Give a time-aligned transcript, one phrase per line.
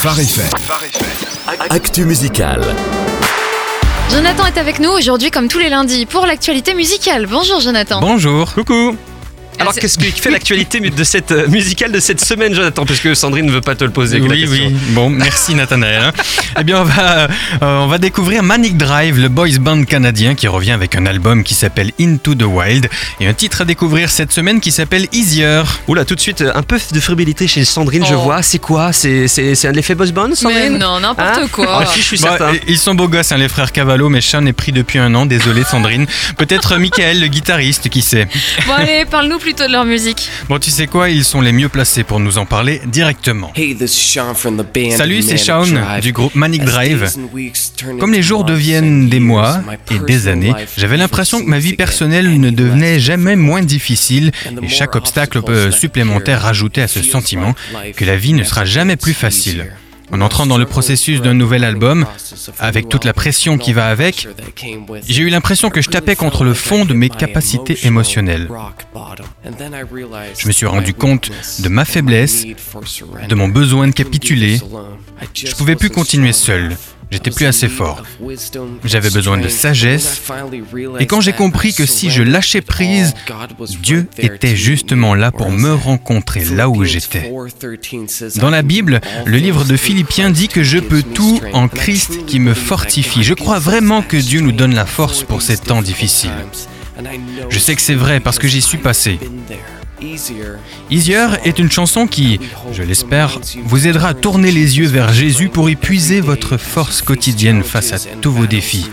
[0.00, 0.46] Phare FM.
[1.70, 2.62] Actu musical.
[4.12, 7.26] Jonathan est avec nous aujourd'hui comme tous les lundis pour l'actualité musicale.
[7.26, 8.00] Bonjour Jonathan.
[8.00, 8.54] Bonjour.
[8.54, 8.96] Coucou
[9.60, 13.14] alors, qu'est-ce qui fait l'actualité de cette euh, musicale de cette semaine, Jonathan Parce que
[13.14, 14.18] Sandrine ne veut pas te le poser.
[14.18, 14.66] la Oui, question.
[14.68, 14.76] oui.
[14.90, 16.02] Bon, merci Nathanaël.
[16.02, 16.12] hein.
[16.58, 17.28] eh bien, on va, euh,
[17.60, 21.54] on va découvrir Manic Drive, le boys band canadien qui revient avec un album qui
[21.54, 22.88] s'appelle Into the Wild
[23.20, 25.62] et un titre à découvrir cette semaine qui s'appelle Easier.
[25.88, 28.20] Oula, tout de suite, euh, un peu de fébrilité chez Sandrine, je Oh.
[28.22, 28.42] vois.
[28.42, 28.92] C'est quoi?
[28.92, 30.78] C'est c'est- c'est un de l'effet boss band, Mais Sandrine?
[30.78, 31.48] non, n'importe Hein?
[31.50, 31.80] quoi.
[31.82, 32.52] Ah, si, je suis Bon, certain.
[32.66, 35.26] ils sont beaux gosses, hein, les frères Cavallo, mais Sean est pris depuis un an.
[35.26, 36.06] Désolé Sandrine.
[36.36, 38.28] Peut-être Michael, le guitariste, qui sait.
[38.66, 40.28] Bon allez, parle-nous plutôt de leur musique.
[40.50, 43.50] Bon, tu sais quoi Ils sont les mieux placés pour nous en parler directement.
[44.94, 45.64] Salut, c'est Sean
[46.02, 47.10] du groupe Manic Drive.
[47.98, 52.38] Comme les jours deviennent des mois et des années, j'avais l'impression que ma vie personnelle
[52.38, 55.40] ne devenait jamais moins difficile et chaque obstacle
[55.72, 57.54] supplémentaire rajoutait à ce sentiment
[57.96, 59.72] que la vie ne sera jamais plus facile.
[60.10, 62.06] En entrant dans le processus d'un nouvel album,
[62.58, 64.28] avec toute la pression qui va avec,
[65.06, 68.48] j'ai eu l'impression que je tapais contre le fond de mes capacités émotionnelles.
[70.38, 72.46] Je me suis rendu compte de ma faiblesse,
[73.28, 74.60] de mon besoin de capituler.
[75.34, 76.76] Je pouvais plus continuer seul.
[77.10, 78.02] J'étais plus assez fort.
[78.84, 80.20] J'avais besoin de sagesse.
[81.00, 83.14] Et quand j'ai compris que si je lâchais prise,
[83.82, 87.32] Dieu était justement là pour me rencontrer là où j'étais.
[88.36, 92.40] Dans la Bible, le livre de Philippiens dit que je peux tout en Christ qui
[92.40, 93.22] me fortifie.
[93.22, 96.30] Je crois vraiment que Dieu nous donne la force pour ces temps difficiles.
[97.48, 99.18] Je sais que c'est vrai parce que j'y suis passé.
[100.90, 102.40] Easier est une chanson qui,
[102.72, 107.02] je l'espère, vous aidera à tourner les yeux vers Jésus pour y puiser votre force
[107.02, 108.90] quotidienne face à tous vos défis,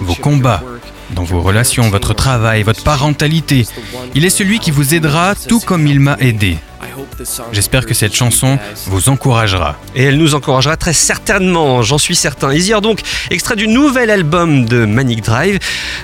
[0.00, 0.62] vos combats,
[1.10, 3.66] dans vos relations, votre travail, votre parentalité.
[4.14, 6.58] Il est celui qui vous aidera tout comme il m'a aidé.
[7.52, 9.76] J'espère que cette chanson vous encouragera.
[9.94, 12.52] Et elle nous encouragera très certainement, j'en suis certain.
[12.52, 15.58] Easier donc, extrait du nouvel album de Manic Drive.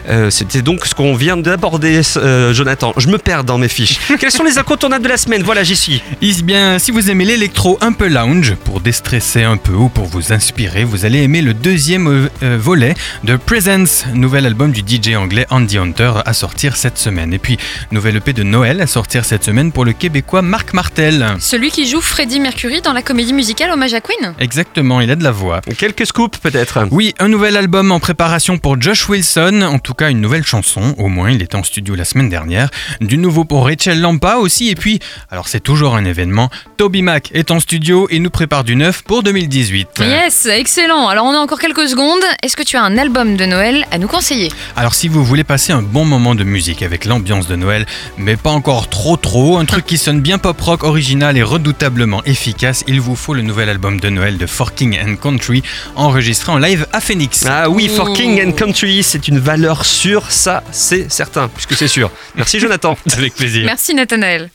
[0.08, 2.92] Euh, C'était donc ce qu'on vient d'aborder, euh, Jonathan.
[2.96, 3.98] Je me perds dans mes fiches.
[4.18, 6.02] Quels sont les incontournables de la semaine Voilà, j'y suis.
[6.22, 10.06] Eh bien, si vous aimez l'électro un peu lounge, pour déstresser un peu ou pour
[10.06, 12.94] vous inspirer, vous allez aimer le deuxième euh, euh, volet
[13.24, 17.32] de Presence, nouvel album du DJ anglais Andy Hunter à sortir cette semaine.
[17.32, 17.58] Et puis,
[17.92, 21.03] nouvelle EP de Noël à sortir cette semaine pour le québécois Marc Martel.
[21.38, 24.32] Celui qui joue Freddie Mercury dans la comédie musicale Hommage à Queen.
[24.38, 25.60] Exactement, il a de la voix.
[25.76, 26.86] Quelques scoops peut-être.
[26.90, 30.94] Oui, un nouvel album en préparation pour Josh Wilson, en tout cas une nouvelle chanson,
[30.96, 32.70] au moins il était en studio la semaine dernière.
[33.02, 34.98] Du nouveau pour Rachel Lampa aussi, et puis,
[35.30, 36.48] alors c'est toujours un événement,
[36.78, 40.00] Toby Mac est en studio et nous prépare du neuf pour 2018.
[40.00, 41.08] Yes, excellent.
[41.08, 42.24] Alors on a encore quelques secondes.
[42.42, 44.50] Est-ce que tu as un album de Noël à nous conseiller?
[44.74, 47.84] Alors si vous voulez passer un bon moment de musique avec l'ambiance de Noël,
[48.16, 52.22] mais pas encore trop trop, un truc qui sonne bien pop rock original et redoutablement
[52.22, 55.64] efficace, il vous faut le nouvel album de Noël de Forking and Country,
[55.96, 57.44] enregistré en live à Phoenix.
[57.48, 58.12] Ah oui, for.
[58.12, 62.12] King and Country, c'est une valeur sûre, ça c'est certain, puisque c'est sûr.
[62.36, 62.96] Merci Jonathan.
[63.16, 63.64] Avec plaisir.
[63.66, 64.50] Merci Nathanaël.